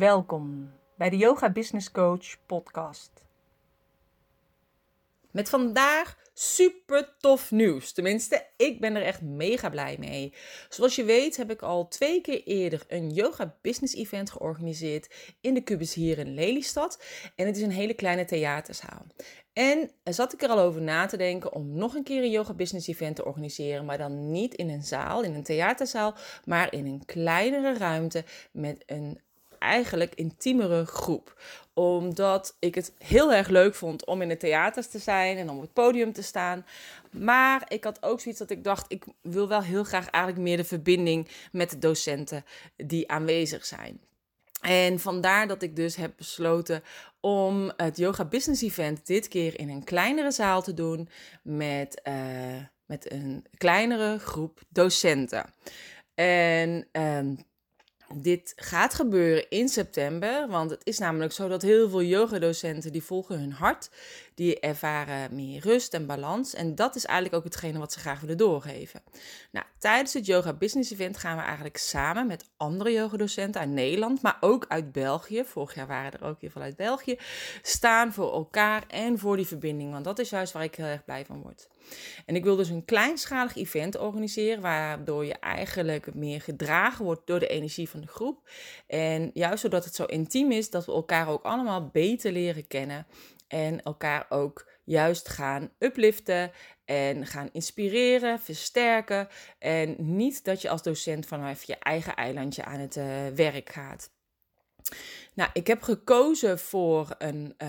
Welkom 0.00 0.72
bij 0.96 1.10
de 1.10 1.16
Yoga 1.16 1.50
Business 1.50 1.90
Coach 1.90 2.46
podcast. 2.46 3.10
Met 5.30 5.48
vandaag 5.48 6.16
super 6.34 7.16
tof 7.18 7.50
nieuws. 7.50 7.92
Tenminste, 7.92 8.46
ik 8.56 8.80
ben 8.80 8.96
er 8.96 9.02
echt 9.02 9.22
mega 9.22 9.70
blij 9.70 9.96
mee. 9.98 10.34
Zoals 10.68 10.96
je 10.96 11.04
weet 11.04 11.36
heb 11.36 11.50
ik 11.50 11.62
al 11.62 11.88
twee 11.88 12.20
keer 12.20 12.42
eerder 12.42 12.84
een 12.88 13.10
yoga 13.10 13.56
business 13.62 13.94
event 13.94 14.30
georganiseerd 14.30 15.34
in 15.40 15.54
de 15.54 15.62
Cubus 15.62 15.94
hier 15.94 16.18
in 16.18 16.34
Lelystad. 16.34 17.02
En 17.36 17.46
het 17.46 17.56
is 17.56 17.62
een 17.62 17.70
hele 17.70 17.94
kleine 17.94 18.24
theaterzaal. 18.24 19.06
En 19.52 19.90
zat 20.04 20.32
ik 20.32 20.42
er 20.42 20.48
al 20.48 20.58
over 20.58 20.82
na 20.82 21.06
te 21.06 21.16
denken 21.16 21.52
om 21.52 21.74
nog 21.74 21.94
een 21.94 22.04
keer 22.04 22.22
een 22.22 22.30
yoga 22.30 22.54
business 22.54 22.88
event 22.88 23.16
te 23.16 23.24
organiseren, 23.24 23.84
maar 23.84 23.98
dan 23.98 24.30
niet 24.30 24.54
in 24.54 24.68
een 24.68 24.82
zaal, 24.82 25.22
in 25.22 25.34
een 25.34 25.42
theaterzaal, 25.42 26.14
maar 26.44 26.72
in 26.72 26.86
een 26.86 27.04
kleinere 27.04 27.78
ruimte 27.78 28.24
met 28.52 28.82
een 28.86 29.20
eigenlijk 29.60 30.14
intiemere 30.14 30.84
groep. 30.84 31.40
Omdat 31.74 32.56
ik 32.58 32.74
het 32.74 32.92
heel 32.98 33.32
erg 33.32 33.48
leuk 33.48 33.74
vond 33.74 34.06
om 34.06 34.22
in 34.22 34.28
de 34.28 34.36
theaters 34.36 34.88
te 34.88 34.98
zijn 34.98 35.36
en 35.36 35.50
op 35.50 35.60
het 35.60 35.72
podium 35.72 36.12
te 36.12 36.22
staan. 36.22 36.66
Maar 37.10 37.64
ik 37.68 37.84
had 37.84 38.02
ook 38.02 38.20
zoiets 38.20 38.40
dat 38.40 38.50
ik 38.50 38.64
dacht, 38.64 38.92
ik 38.92 39.04
wil 39.22 39.48
wel 39.48 39.62
heel 39.62 39.84
graag 39.84 40.10
eigenlijk 40.10 40.44
meer 40.44 40.56
de 40.56 40.64
verbinding 40.64 41.28
met 41.52 41.70
de 41.70 41.78
docenten 41.78 42.44
die 42.76 43.10
aanwezig 43.10 43.66
zijn. 43.66 44.00
En 44.60 45.00
vandaar 45.00 45.48
dat 45.48 45.62
ik 45.62 45.76
dus 45.76 45.96
heb 45.96 46.12
besloten 46.16 46.82
om 47.20 47.72
het 47.76 47.96
Yoga 47.96 48.24
Business 48.24 48.62
Event 48.62 49.06
dit 49.06 49.28
keer 49.28 49.58
in 49.58 49.68
een 49.68 49.84
kleinere 49.84 50.30
zaal 50.30 50.62
te 50.62 50.74
doen 50.74 51.08
met, 51.42 52.00
uh, 52.08 52.14
met 52.86 53.12
een 53.12 53.46
kleinere 53.56 54.18
groep 54.18 54.60
docenten. 54.68 55.54
En 56.14 56.86
uh, 56.92 57.38
dit 58.14 58.52
gaat 58.56 58.94
gebeuren 58.94 59.50
in 59.50 59.68
september, 59.68 60.48
want 60.48 60.70
het 60.70 60.80
is 60.84 60.98
namelijk 60.98 61.32
zo 61.32 61.48
dat 61.48 61.62
heel 61.62 61.88
veel 61.88 62.02
yogadocenten 62.02 62.92
die 62.92 63.02
volgen 63.02 63.38
hun 63.38 63.52
hart, 63.52 63.90
die 64.34 64.60
ervaren 64.60 65.34
meer 65.34 65.60
rust 65.60 65.94
en 65.94 66.06
balans 66.06 66.54
en 66.54 66.74
dat 66.74 66.96
is 66.96 67.04
eigenlijk 67.04 67.36
ook 67.36 67.44
hetgene 67.44 67.78
wat 67.78 67.92
ze 67.92 67.98
graag 67.98 68.20
willen 68.20 68.36
doorgeven. 68.36 69.02
Nou, 69.50 69.66
tijdens 69.78 70.12
het 70.12 70.26
Yoga 70.26 70.52
Business 70.52 70.90
Event 70.90 71.16
gaan 71.16 71.36
we 71.36 71.42
eigenlijk 71.42 71.76
samen 71.76 72.26
met 72.26 72.48
andere 72.56 72.92
yogadocenten 72.92 73.60
uit 73.60 73.70
Nederland, 73.70 74.22
maar 74.22 74.36
ook 74.40 74.64
uit 74.68 74.92
België, 74.92 75.44
vorig 75.44 75.74
jaar 75.74 75.86
waren 75.86 76.12
er 76.12 76.26
ook 76.26 76.40
heel 76.40 76.50
veel 76.50 76.62
uit 76.62 76.76
België, 76.76 77.18
staan 77.62 78.12
voor 78.12 78.32
elkaar 78.32 78.84
en 78.88 79.18
voor 79.18 79.36
die 79.36 79.46
verbinding, 79.46 79.92
want 79.92 80.04
dat 80.04 80.18
is 80.18 80.30
juist 80.30 80.52
waar 80.52 80.64
ik 80.64 80.74
heel 80.74 80.86
erg 80.86 81.04
blij 81.04 81.24
van 81.24 81.42
word. 81.42 81.68
En 82.26 82.34
ik 82.34 82.44
wil 82.44 82.56
dus 82.56 82.68
een 82.68 82.84
kleinschalig 82.84 83.56
event 83.56 83.98
organiseren, 83.98 84.60
waardoor 84.60 85.24
je 85.24 85.34
eigenlijk 85.34 86.14
meer 86.14 86.40
gedragen 86.40 87.04
wordt 87.04 87.26
door 87.26 87.38
de 87.38 87.46
energie 87.46 87.88
van 87.88 88.00
de 88.00 88.06
groep. 88.06 88.50
En 88.86 89.30
juist 89.34 89.60
zodat 89.60 89.84
het 89.84 89.94
zo 89.94 90.04
intiem 90.04 90.52
is, 90.52 90.70
dat 90.70 90.86
we 90.86 90.92
elkaar 90.92 91.28
ook 91.28 91.44
allemaal 91.44 91.88
beter 91.92 92.32
leren 92.32 92.66
kennen. 92.66 93.06
En 93.48 93.82
elkaar 93.82 94.26
ook 94.28 94.68
juist 94.84 95.28
gaan 95.28 95.70
upliften 95.78 96.50
en 96.84 97.26
gaan 97.26 97.48
inspireren, 97.52 98.40
versterken. 98.40 99.28
En 99.58 99.94
niet 99.98 100.44
dat 100.44 100.62
je 100.62 100.70
als 100.70 100.82
docent 100.82 101.26
vanaf 101.26 101.62
je 101.62 101.76
eigen 101.78 102.14
eilandje 102.14 102.64
aan 102.64 102.80
het 102.80 102.96
uh, 102.96 103.04
werk 103.34 103.70
gaat. 103.72 104.10
Nou, 105.34 105.50
ik 105.52 105.66
heb 105.66 105.82
gekozen 105.82 106.58
voor 106.58 107.14
een, 107.18 107.54
uh, 107.62 107.68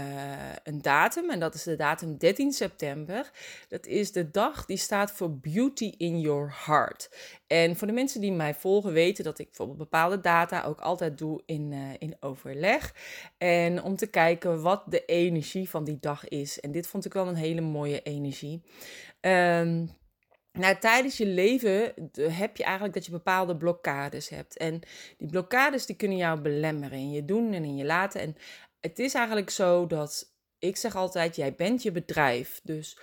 een 0.64 0.82
datum 0.82 1.30
en 1.30 1.40
dat 1.40 1.54
is 1.54 1.64
de 1.64 1.76
datum 1.76 2.18
13 2.18 2.52
september. 2.52 3.32
Dat 3.68 3.86
is 3.86 4.12
de 4.12 4.32
dag 4.32 4.66
die 4.66 4.78
staat 4.78 5.12
voor 5.12 5.38
Beauty 5.38 5.94
in 5.98 6.20
Your 6.20 6.56
Heart. 6.66 7.10
En 7.48 7.76
voor 7.76 7.88
de 7.88 7.94
mensen 7.94 8.22
die 8.22 8.32
mij 8.32 8.54
volgen 8.54 8.94
weten 8.94 9.24
dat 9.24 9.40
ik 9.40 9.46
bijvoorbeeld 9.48 9.78
bepaalde 9.78 10.22
data 10.22 10.64
ook 10.64 10.82
altijd 10.82 11.18
doe 11.18 11.42
in, 11.46 11.72
uh, 11.72 11.80
in 11.98 12.16
overleg. 12.20 12.96
En 13.38 13.84
om 13.84 13.96
te 13.96 14.08
kijken 14.08 14.62
wat 14.62 14.84
de 14.88 15.06
energie 15.06 15.70
van 15.70 15.84
die 15.84 15.98
dag 16.00 16.28
is. 16.28 16.60
En 16.60 16.72
dit 16.72 16.88
vond 16.88 17.06
ik 17.06 17.14
wel 17.14 17.28
een 17.28 17.36
hele 17.36 17.62
mooie 17.62 18.02
energie. 18.02 18.62
Um, 19.22 19.90
nou, 20.52 20.78
tijdens 20.80 21.18
je 21.18 21.26
leven 21.26 21.94
heb 22.16 22.58
je 22.58 22.64
eigenlijk 22.64 22.94
dat 22.94 23.06
je 23.06 23.12
bepaalde 23.12 23.58
blokkades 23.58 24.30
hebt. 24.30 24.58
En 24.58 24.80
die 25.18 25.30
blokkades 25.30 25.86
die 25.86 25.96
kunnen 25.96 26.18
jou 26.18 26.42
belemmeren 26.42 26.98
in 26.98 27.12
je 27.12 27.26
doen 27.26 27.54
en 27.54 27.64
in 27.64 27.76
je 27.76 27.86
laten. 27.86 28.22
En 28.22 28.36
het 28.80 29.00
is 29.00 29.14
eigenlijk 29.14 29.50
zo 29.50 29.88
dat 29.88 30.34
ik 30.60 30.78
zeg 30.78 30.96
altijd, 30.96 31.36
jij 31.36 31.56
bent 31.56 31.84
je 31.84 31.92
bedrijf. 31.92 32.60
Dus 32.64 33.00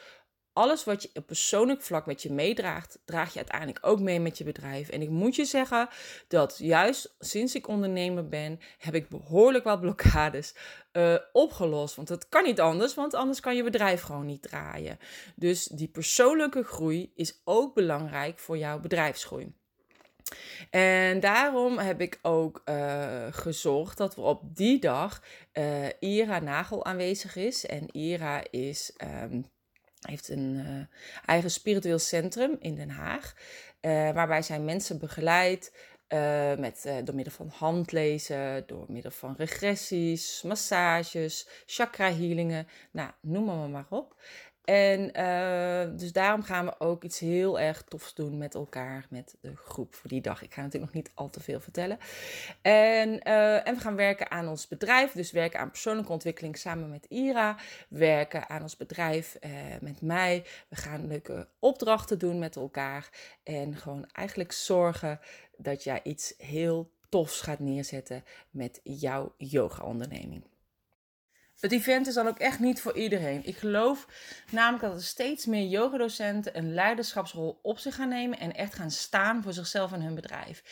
alles 0.59 0.85
wat 0.85 1.03
je 1.03 1.11
op 1.15 1.27
persoonlijk 1.27 1.83
vlak 1.83 2.07
met 2.07 2.23
je 2.23 2.33
meedraagt, 2.33 2.99
draag 3.05 3.33
je 3.33 3.39
uiteindelijk 3.39 3.79
ook 3.81 4.01
mee 4.01 4.21
met 4.21 4.39
je 4.39 4.45
bedrijf. 4.45 4.89
En 4.89 5.03
ik 5.03 5.09
moet 5.09 5.37
je 5.37 5.45
zeggen 5.45 5.89
dat 6.29 6.59
juist 6.59 7.15
sinds 7.19 7.55
ik 7.55 7.69
ondernemer 7.69 8.29
ben, 8.29 8.61
heb 8.79 8.95
ik 8.95 9.09
behoorlijk 9.09 9.65
wat 9.65 9.81
blokkades 9.81 10.55
uh, 10.93 11.15
opgelost. 11.33 11.95
Want 11.95 12.09
dat 12.09 12.29
kan 12.29 12.45
niet 12.45 12.61
anders, 12.61 12.95
want 12.95 13.15
anders 13.15 13.41
kan 13.41 13.57
je 13.57 13.63
bedrijf 13.63 14.03
gewoon 14.03 14.27
niet 14.27 14.43
draaien. 14.43 14.99
Dus 15.37 15.65
die 15.65 15.89
persoonlijke 15.89 16.63
groei 16.63 17.13
is 17.15 17.41
ook 17.45 17.75
belangrijk 17.75 18.39
voor 18.39 18.59
jouw 18.59 18.81
bedrijfsgroei. 18.81 19.53
En 20.71 21.21
daarom 21.21 21.79
heb 21.79 22.01
ik 22.01 22.19
ook 22.23 22.63
uh, 22.65 23.27
gezorgd 23.31 23.99
dat 23.99 24.15
we 24.15 24.21
op 24.21 24.57
die 24.57 24.79
dag 24.79 25.23
uh, 25.53 25.87
Ira 26.01 26.39
Nagel 26.39 26.85
aanwezig 26.85 27.37
is. 27.37 27.67
En 27.67 27.97
Ira 27.97 28.43
is. 28.51 28.93
Um, 29.23 29.45
heeft 30.01 30.29
een 30.29 30.55
uh, 30.55 30.85
eigen 31.27 31.51
spiritueel 31.51 31.99
centrum 31.99 32.57
in 32.61 32.75
Den 32.75 32.91
Haag, 32.91 33.35
uh, 33.81 34.11
waarbij 34.11 34.43
zij 34.43 34.61
mensen 34.61 34.99
begeleidt 34.99 35.73
uh, 36.09 36.55
met, 36.55 36.91
door 37.05 37.15
middel 37.15 37.33
van 37.33 37.49
handlezen, 37.49 38.67
door 38.67 38.85
middel 38.89 39.11
van 39.11 39.35
regressies, 39.37 40.43
massages, 40.43 41.49
chakra 41.67 42.13
healingen, 42.13 42.69
nou, 42.91 43.11
noem 43.21 43.45
maar 43.45 43.69
maar 43.69 43.87
op. 43.89 44.21
En 44.69 45.11
uh, 45.17 45.99
dus 45.99 46.13
daarom 46.13 46.43
gaan 46.43 46.65
we 46.65 46.81
ook 46.81 47.05
iets 47.05 47.19
heel 47.19 47.61
erg 47.61 47.83
tofs 47.83 48.15
doen 48.15 48.39
met 48.39 48.55
elkaar, 48.55 49.07
met 49.11 49.37
de 49.41 49.57
groep 49.57 49.95
voor 49.95 50.09
die 50.09 50.21
dag. 50.21 50.43
Ik 50.43 50.53
ga 50.53 50.63
natuurlijk 50.63 50.93
nog 50.93 51.03
niet 51.03 51.13
al 51.15 51.31
te 51.31 51.41
veel 51.41 51.61
vertellen. 51.61 51.99
En, 52.63 53.09
uh, 53.09 53.69
en 53.69 53.75
we 53.75 53.81
gaan 53.81 53.97
werken 53.97 54.31
aan 54.31 54.49
ons 54.49 54.69
bedrijf, 54.69 55.13
dus 55.13 55.31
werken 55.31 55.61
aan 55.61 55.71
persoonlijke 55.71 56.13
ontwikkeling 56.13 56.57
samen 56.57 56.91
met 56.91 57.07
Ira. 57.09 57.57
Werken 57.89 58.49
aan 58.49 58.63
ons 58.63 58.77
bedrijf 58.77 59.37
uh, 59.41 59.51
met 59.81 60.01
mij. 60.01 60.45
We 60.69 60.77
gaan 60.77 61.07
leuke 61.07 61.49
opdrachten 61.59 62.19
doen 62.19 62.39
met 62.39 62.57
elkaar. 62.57 63.09
En 63.43 63.77
gewoon 63.77 64.07
eigenlijk 64.13 64.53
zorgen 64.53 65.21
dat 65.57 65.85
jij 65.85 66.01
iets 66.03 66.35
heel 66.39 66.93
tofs 67.09 67.41
gaat 67.41 67.59
neerzetten 67.59 68.25
met 68.51 68.81
jouw 68.83 69.35
yoga-onderneming. 69.37 70.45
Het 71.61 71.73
event 71.73 72.07
is 72.07 72.15
dan 72.15 72.29
ook 72.29 72.39
echt 72.39 72.59
niet 72.59 72.81
voor 72.81 72.97
iedereen. 72.97 73.47
Ik 73.47 73.57
geloof 73.57 74.07
namelijk 74.51 74.83
dat 74.83 74.95
er 74.95 75.03
steeds 75.03 75.47
meer 75.47 75.67
yogadocenten 75.67 76.57
een 76.57 76.75
leiderschapsrol 76.75 77.59
op 77.63 77.79
zich 77.79 77.95
gaan 77.95 78.09
nemen 78.09 78.39
en 78.39 78.55
echt 78.55 78.75
gaan 78.75 78.91
staan 78.91 79.43
voor 79.43 79.53
zichzelf 79.53 79.93
en 79.93 80.03
hun 80.03 80.15
bedrijf. 80.15 80.63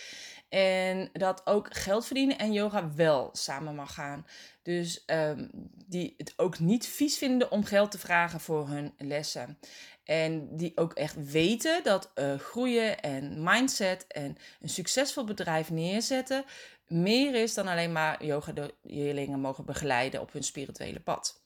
En 0.48 1.08
dat 1.12 1.46
ook 1.46 1.75
geld 1.75 2.06
verdienen 2.06 2.38
en 2.38 2.52
yoga 2.52 2.94
wel 2.94 3.28
samen 3.32 3.75
mag 3.75 3.94
gaan. 3.94 4.26
Dus 4.62 5.02
um, 5.06 5.50
die 5.86 6.14
het 6.16 6.32
ook 6.36 6.58
niet 6.58 6.86
vies 6.86 7.19
vinden 7.19 7.50
om 7.50 7.64
geld 7.64 7.91
te 7.91 7.98
vragen 7.98 8.41
voor 8.41 8.69
hun 8.69 8.94
lessen. 8.98 9.58
En 10.06 10.56
die 10.56 10.72
ook 10.77 10.93
echt 10.93 11.31
weten 11.31 11.83
dat 11.83 12.11
uh, 12.15 12.39
groeien 12.39 13.00
en 13.00 13.43
mindset 13.43 14.06
en 14.09 14.37
een 14.61 14.69
succesvol 14.69 15.25
bedrijf 15.25 15.71
neerzetten 15.71 16.44
meer 16.87 17.34
is 17.34 17.55
dan 17.55 17.69
alleen 17.69 17.93
maar 17.93 18.25
yoga-leerlingen 18.25 19.41
mogen 19.41 19.65
begeleiden 19.65 20.21
op 20.21 20.33
hun 20.33 20.43
spirituele 20.44 21.00
pad. 21.00 21.41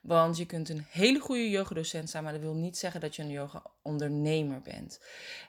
Want 0.00 0.36
je 0.36 0.46
kunt 0.46 0.68
een 0.68 0.86
hele 0.90 1.18
goede 1.18 1.50
yogadocent 1.50 2.10
zijn, 2.10 2.22
maar 2.24 2.32
dat 2.32 2.42
wil 2.42 2.54
niet 2.54 2.78
zeggen 2.78 3.00
dat 3.00 3.16
je 3.16 3.22
een 3.22 3.30
yoga-ondernemer 3.30 4.60
bent. 4.60 5.00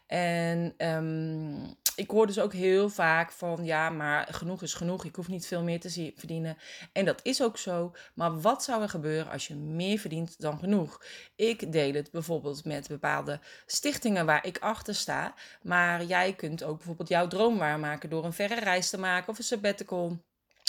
En 0.08 0.74
um, 0.78 1.76
ik 1.96 2.10
hoor 2.10 2.28
dus 2.28 2.40
ook 2.40 2.54
heel 2.54 2.90
vaak 2.90 3.32
van 3.32 3.66
ja, 3.66 3.90
maar 3.90 4.28
genoeg 4.32 4.62
is 4.62 4.74
genoeg. 4.74 5.06
Ik 5.06 5.16
hoef 5.16 5.28
niet 5.28 5.48
veel 5.48 5.64
meer 5.64 5.80
te 5.80 6.14
verdienen. 6.16 6.58
En 6.92 7.06
dat 7.06 7.20
is 7.24 7.42
ook 7.44 7.58
zo. 7.58 7.96
Maar 8.14 8.42
wat 8.42 8.64
zou 8.64 8.82
er 8.82 8.90
gebeuren 8.90 9.32
als 9.32 9.48
je 9.48 9.56
meer 9.56 10.00
verdient 10.00 10.42
dan 10.42 10.60
genoeg? 10.60 11.02
Ik 11.36 11.72
deel 11.72 11.94
het 11.94 12.12
bijvoorbeeld 12.12 12.66
met 12.66 12.88
bepaalde 12.88 13.40
stichtingen 13.66 14.26
waar 14.26 14.46
ik 14.46 14.58
achter 14.58 14.96
sta. 14.96 15.34
Maar 15.62 16.04
jij 16.04 16.34
kunt 16.34 16.64
ook 16.64 16.78
bijvoorbeeld 16.78 17.10
jouw 17.10 17.28
droom 17.28 17.58
waarmaken 17.58 18.10
door 18.10 18.26
een 18.26 18.34
verre 18.34 18.60
reis 18.60 18.90
te 18.90 19.00
maken 19.00 19.30
of 19.30 19.38
een 19.38 19.44
sabbatical. 19.44 20.24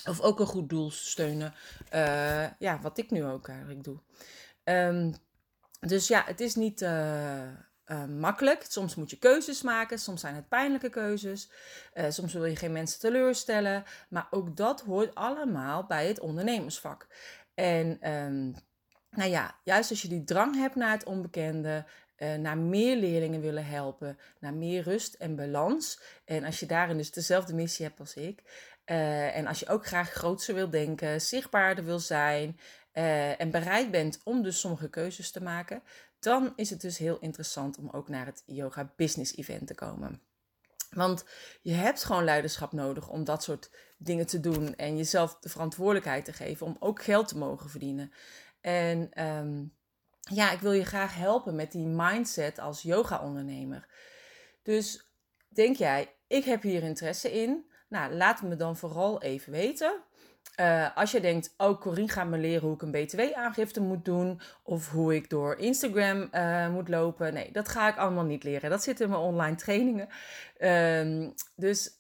Of 0.09 0.21
ook 0.21 0.41
een 0.41 0.47
goed 0.47 0.69
doel 0.69 0.91
steunen. 0.91 1.55
Uh, 1.95 2.47
ja, 2.59 2.81
wat 2.81 2.99
ik 2.99 3.11
nu 3.11 3.25
ook 3.25 3.49
eigenlijk 3.49 3.85
doe. 3.85 3.99
Um, 4.65 5.15
dus 5.81 6.09
ja, 6.09 6.23
het 6.27 6.41
is 6.41 6.55
niet. 6.55 6.83
Uh, 6.83 7.49
uh, 7.87 8.05
makkelijk. 8.05 8.65
Soms 8.69 8.95
moet 8.95 9.11
je 9.11 9.19
keuzes 9.19 9.63
maken, 9.63 9.99
soms 9.99 10.21
zijn 10.21 10.35
het 10.35 10.49
pijnlijke 10.49 10.89
keuzes, 10.89 11.51
uh, 11.95 12.05
soms 12.09 12.33
wil 12.33 12.45
je 12.45 12.57
geen 12.57 12.73
mensen 12.73 13.01
teleurstellen, 13.01 13.85
maar 14.09 14.27
ook 14.31 14.57
dat 14.57 14.81
hoort 14.81 15.15
allemaal 15.15 15.87
bij 15.87 16.07
het 16.07 16.21
ondernemersvak. 16.21 17.07
En 17.55 18.11
um, 18.11 18.55
nou 19.11 19.31
ja, 19.31 19.57
juist 19.65 19.91
als 19.91 20.03
je 20.03 20.09
die 20.09 20.25
drang 20.25 20.57
hebt 20.57 20.75
naar 20.75 20.91
het 20.91 21.05
onbekende, 21.05 21.85
uh, 22.17 22.35
naar 22.35 22.59
meer 22.59 22.97
leerlingen 22.97 23.41
willen 23.41 23.67
helpen, 23.67 24.19
naar 24.41 24.55
meer 24.55 24.83
rust 24.83 25.15
en 25.15 25.37
balans. 25.37 26.01
En 26.25 26.45
als 26.45 26.61
je 26.61 26.67
daarin 26.67 26.97
dus 26.97 27.11
dezelfde 27.13 27.55
missie 27.55 27.87
hebt 27.87 28.01
als 28.01 28.15
ik, 28.15 28.43
en 28.85 29.47
als 29.47 29.61
je 29.61 29.69
ook 29.69 29.87
graag 29.87 30.11
grootser 30.11 30.55
wil 30.55 30.71
denken, 30.71 31.21
zichtbaarder 31.21 31.85
wil 31.85 31.99
zijn 31.99 32.59
uh, 32.95 33.41
en 33.41 33.51
bereid 33.51 33.91
bent 33.91 34.21
om 34.25 34.43
dus 34.43 34.61
sommige 34.61 34.91
keuzes 34.91 35.31
te 35.31 35.43
maken, 35.43 35.83
dan 36.19 36.53
is 36.57 36.71
het 36.71 36.81
dus 36.81 36.99
heel 36.99 37.19
interessant 37.19 37.79
om 37.79 37.91
ook 37.91 38.09
naar 38.09 38.27
het 38.27 38.43
Yoga 38.47 38.93
Business 38.97 39.37
Event 39.37 39.67
te 39.67 39.75
komen. 39.75 40.21
Want 40.91 41.25
je 41.63 41.73
hebt 41.73 42.05
gewoon 42.05 42.25
leiderschap 42.25 42.73
nodig 42.73 43.09
om 43.09 43.25
dat 43.25 43.43
soort 43.43 43.71
dingen 43.97 44.27
te 44.27 44.41
doen 44.41 44.77
en 44.77 44.97
jezelf 44.97 45.39
de 45.39 45.49
verantwoordelijkheid 45.49 46.25
te 46.25 46.33
geven 46.33 46.67
om 46.67 46.77
ook 46.81 47.03
geld 47.03 47.29
te 47.29 47.39
mogen 47.39 47.71
verdienen. 47.71 48.13
En 48.61 49.25
um, 49.27 49.75
ja, 50.21 50.53
ik 50.53 50.61
wil 50.61 50.73
je 50.73 50.85
graag 50.85 51.15
helpen 51.15 51.55
met 51.55 51.73
die 51.73 51.87
mindset 51.87 52.59
als 52.59 52.83
yoga-ondernemer. 52.83 53.89
Dus 54.63 55.09
denk 55.49 55.77
jij, 55.77 56.15
ik 56.27 56.45
heb 56.45 56.63
hier 56.63 56.83
interesse 56.83 57.33
in? 57.33 57.71
Nou, 57.89 58.15
laat 58.15 58.43
me 58.43 58.57
dan 58.57 58.77
vooral 58.77 59.23
even 59.23 59.53
weten. 59.53 60.03
Uh, 60.61 60.97
als 60.97 61.11
je 61.11 61.21
denkt, 61.21 61.55
oh, 61.57 61.81
Corine 61.81 62.09
gaat 62.09 62.29
me 62.29 62.39
leren 62.39 62.63
hoe 62.63 62.75
ik 62.75 62.83
een 62.83 62.91
BTW-aangifte 62.91 63.81
moet 63.81 64.05
doen. 64.05 64.41
Of 64.63 64.91
hoe 64.91 65.15
ik 65.15 65.31
door 65.31 65.59
Instagram 65.59 66.29
uh, 66.33 66.69
moet 66.69 66.89
lopen. 66.89 67.35
Nee, 67.35 67.53
dat 67.53 67.69
ga 67.69 67.89
ik 67.89 67.97
allemaal 67.97 68.25
niet 68.25 68.45
leren. 68.45 68.71
Dat 68.71 68.83
zit 68.83 69.01
in 69.01 69.09
mijn 69.09 69.21
online 69.21 69.57
trainingen. 69.57 70.09
Uh, 70.59 71.29
dus 71.57 71.97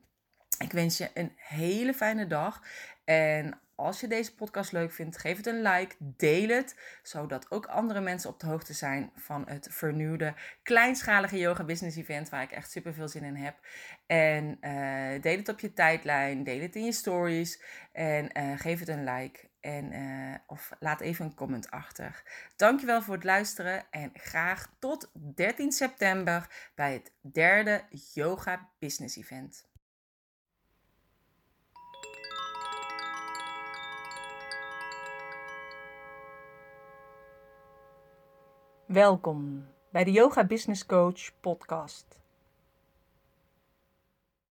Ik 0.59 0.71
wens 0.71 0.97
je 0.97 1.09
een 1.13 1.33
hele 1.35 1.93
fijne 1.93 2.27
dag. 2.27 2.63
En 3.05 3.59
als 3.75 3.99
je 3.99 4.07
deze 4.07 4.35
podcast 4.35 4.71
leuk 4.71 4.91
vindt, 4.91 5.17
geef 5.17 5.37
het 5.37 5.45
een 5.45 5.61
like, 5.61 5.95
deel 5.99 6.49
het, 6.49 6.75
zodat 7.03 7.51
ook 7.51 7.65
andere 7.65 8.01
mensen 8.01 8.29
op 8.29 8.39
de 8.39 8.47
hoogte 8.47 8.73
zijn 8.73 9.11
van 9.15 9.43
het 9.47 9.67
vernieuwde 9.71 10.33
kleinschalige 10.63 11.37
yoga 11.37 11.63
business 11.63 11.97
event 11.97 12.29
waar 12.29 12.41
ik 12.41 12.51
echt 12.51 12.71
super 12.71 12.93
veel 12.93 13.07
zin 13.07 13.23
in 13.23 13.35
heb. 13.35 13.55
En 14.05 14.57
uh, 14.61 15.21
deel 15.21 15.37
het 15.37 15.49
op 15.49 15.59
je 15.59 15.73
tijdlijn, 15.73 16.43
deel 16.43 16.61
het 16.61 16.75
in 16.75 16.85
je 16.85 16.91
stories 16.91 17.63
en 17.91 18.39
uh, 18.39 18.59
geef 18.59 18.79
het 18.79 18.87
een 18.87 19.03
like. 19.03 19.49
En, 19.67 19.93
uh, 19.93 20.35
of 20.45 20.71
laat 20.79 20.99
even 21.01 21.25
een 21.25 21.33
comment 21.33 21.71
achter. 21.71 22.23
Dankjewel 22.55 23.01
voor 23.01 23.13
het 23.13 23.23
luisteren 23.23 23.83
en 23.91 24.11
graag 24.13 24.69
tot 24.79 25.11
13 25.13 25.71
september 25.71 26.69
bij 26.75 26.93
het 26.93 27.11
derde 27.21 27.83
Yoga 28.13 28.69
Business 28.79 29.17
Event. 29.17 29.67
Welkom 38.85 39.67
bij 39.89 40.03
de 40.03 40.11
Yoga 40.11 40.45
Business 40.45 40.85
Coach 40.85 41.39
podcast. 41.39 42.26